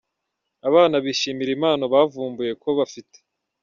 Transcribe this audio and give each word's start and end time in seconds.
Abana 0.67 0.95
bishimira 1.03 1.49
impano 1.57 1.83
bavumbuye 1.93 2.51
ko 2.61 2.69
bafite. 2.79 3.17